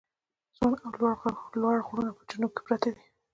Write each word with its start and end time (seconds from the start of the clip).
ځوان 0.55 0.73
او 0.85 0.91
لوړ 1.61 1.77
غرونه 1.87 2.09
یې 2.11 2.15
په 2.17 2.23
جنوب 2.29 2.51
کې 2.55 2.61
پراته 2.65 2.89
دي. 2.95 3.03